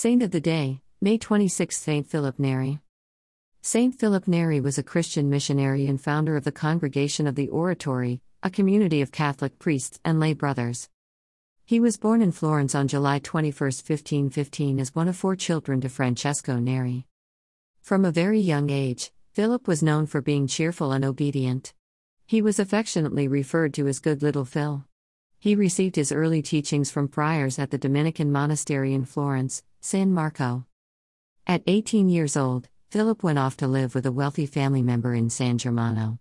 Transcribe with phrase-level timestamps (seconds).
[0.00, 2.78] Saint of the Day, May 26 Saint Philip Neri.
[3.62, 8.20] Saint Philip Neri was a Christian missionary and founder of the Congregation of the Oratory,
[8.44, 10.88] a community of Catholic priests and lay brothers.
[11.64, 15.88] He was born in Florence on July 21, 1515, as one of four children to
[15.88, 17.04] Francesco Neri.
[17.82, 21.74] From a very young age, Philip was known for being cheerful and obedient.
[22.24, 24.84] He was affectionately referred to as Good Little Phil.
[25.40, 30.66] He received his early teachings from friars at the Dominican monastery in Florence, San Marco.
[31.46, 35.30] At 18 years old, Philip went off to live with a wealthy family member in
[35.30, 36.18] San Germano.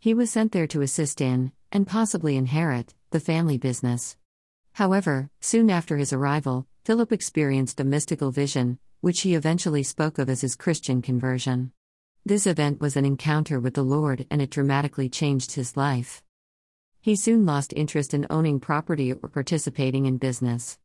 [0.00, 4.16] He was sent there to assist in, and possibly inherit, the family business.
[4.72, 10.28] However, soon after his arrival, Philip experienced a mystical vision, which he eventually spoke of
[10.28, 11.70] as his Christian conversion.
[12.24, 16.20] This event was an encounter with the Lord and it dramatically changed his life.
[17.06, 20.76] He soon lost interest in owning property or participating in business.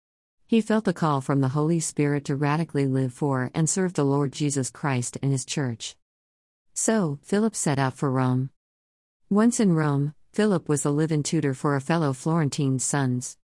[0.45, 4.05] He felt the call from the Holy Spirit to radically live for and serve the
[4.05, 5.95] Lord Jesus Christ and His Church.
[6.75, 8.51] So, Philip set out for Rome.
[9.31, 13.39] Once in Rome, Philip was the live in tutor for a fellow Florentine's sons.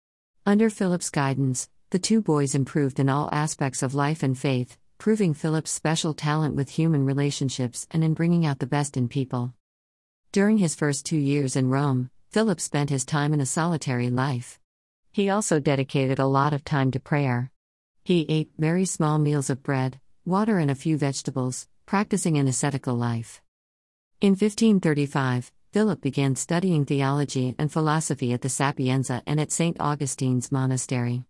[0.45, 5.33] Under Philip's guidance, the two boys improved in all aspects of life and faith, proving
[5.33, 9.53] Philip's special talent with human relationships and in bringing out the best in people.
[10.33, 14.59] During his first two years in Rome, Philip spent his time in a solitary life.
[15.13, 17.49] He also dedicated a lot of time to prayer.
[18.03, 22.93] He ate very small meals of bread, water, and a few vegetables, practicing an ascetical
[22.93, 23.41] life.
[24.19, 29.79] In 1535, Philip began studying theology and philosophy at the Sapienza and at St.
[29.79, 31.23] Augustine's monastery.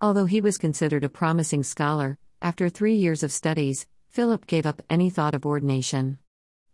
[0.00, 4.80] Although he was considered a promising scholar, after three years of studies, Philip gave up
[4.88, 6.16] any thought of ordination.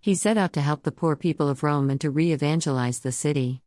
[0.01, 3.11] He set out to help the poor people of Rome and to re evangelize the
[3.11, 3.61] city.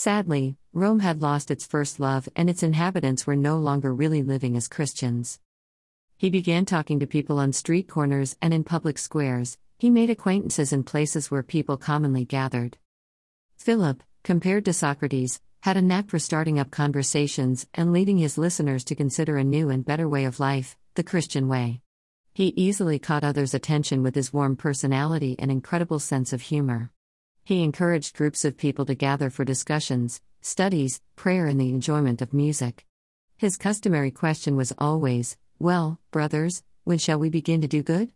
[0.00, 4.56] Sadly, Rome had lost its first love and its inhabitants were no longer really living
[4.56, 5.40] as Christians.
[6.16, 10.72] He began talking to people on street corners and in public squares, he made acquaintances
[10.72, 12.78] in places where people commonly gathered.
[13.58, 18.84] Philip, compared to Socrates, had a knack for starting up conversations and leading his listeners
[18.84, 21.82] to consider a new and better way of life, the Christian way.
[22.32, 26.90] He easily caught others' attention with his warm personality and incredible sense of humor.
[27.44, 32.32] He encouraged groups of people to gather for discussions, studies, prayer, and the enjoyment of
[32.32, 32.86] music.
[33.36, 38.10] His customary question was always, Well, brothers, when shall we begin to do good?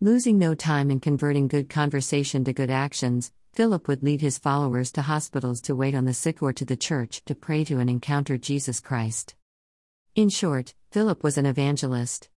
[0.00, 4.92] Losing no time in converting good conversation to good actions, Philip would lead his followers
[4.92, 7.90] to hospitals to wait on the sick or to the church to pray to and
[7.90, 9.34] encounter Jesus Christ.
[10.14, 12.28] In short, Philip was an evangelist.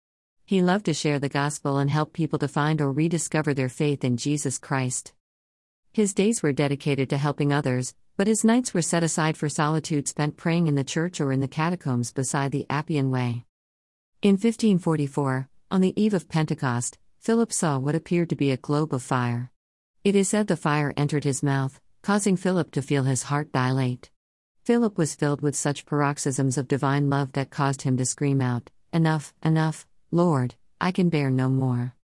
[0.46, 4.04] He loved to share the gospel and help people to find or rediscover their faith
[4.04, 5.14] in Jesus Christ.
[5.94, 10.07] His days were dedicated to helping others, but his nights were set aside for solitude
[10.07, 13.46] spent praying in the church or in the catacombs beside the Appian Way.
[14.22, 18.94] In 1544, on the eve of Pentecost, Philip saw what appeared to be a globe
[18.94, 19.52] of fire.
[20.06, 24.09] It is said the fire entered his mouth, causing Philip to feel his heart dilate.
[24.63, 28.69] Philip was filled with such paroxysms of divine love that caused him to scream out,
[28.94, 31.96] Enough, enough, Lord, I can bear no more.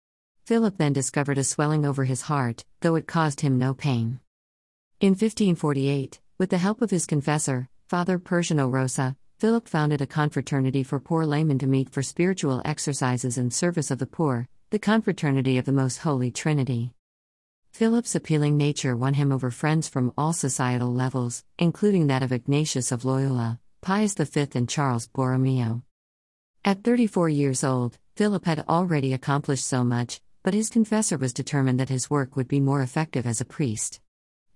[0.47, 4.21] Philip then discovered a swelling over his heart, though it caused him no pain.
[5.01, 10.85] In 1548, with the help of his confessor, Father Persiano Rosa, Philip founded a confraternity
[10.85, 15.59] for poor laymen to meet for spiritual exercises and service of the poor, the Confraternity
[15.59, 16.93] of the Most Holy Trinity.
[17.73, 22.93] Philip's appealing nature won him over friends from all societal levels, including that of Ignatius
[22.93, 25.83] of Loyola, Pius V, and Charles Borromeo.
[26.65, 31.81] At 34 years old, Philip had already accomplished so much, but his confessor was determined
[31.81, 34.01] that his work would be more effective as a priest.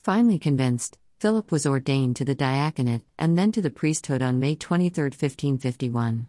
[0.04, 4.54] Finally convinced, Philip was ordained to the diaconate and then to the priesthood on May
[4.54, 6.28] 23, 1551.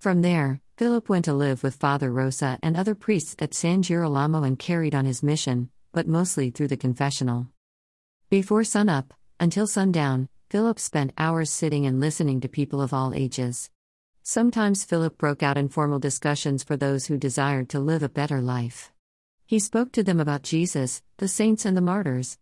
[0.00, 4.42] From there, Philip went to live with Father Rosa and other priests at San Girolamo
[4.42, 7.46] and carried on his mission, but mostly through the confessional.
[8.30, 13.70] Before sunup, until sundown, Philip spent hours sitting and listening to people of all ages.
[14.24, 18.40] Sometimes Philip broke out in formal discussions for those who desired to live a better
[18.40, 18.92] life.
[19.46, 22.38] He spoke to them about Jesus, the saints, and the martyrs.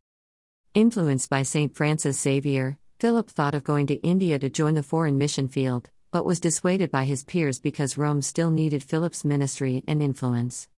[0.74, 1.74] Influenced by St.
[1.74, 6.26] Francis Xavier, Philip thought of going to India to join the foreign mission field, but
[6.26, 10.68] was dissuaded by his peers because Rome still needed Philip's ministry and influence.